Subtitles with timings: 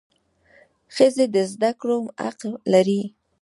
[0.95, 2.39] ښځي د زده کړو حق
[2.73, 3.01] لري.